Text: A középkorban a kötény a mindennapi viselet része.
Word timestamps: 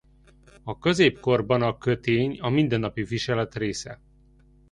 A 0.63 0.79
középkorban 0.79 1.61
a 1.61 1.77
kötény 1.77 2.39
a 2.39 2.49
mindennapi 2.49 3.03
viselet 3.03 3.55
része. 3.55 4.01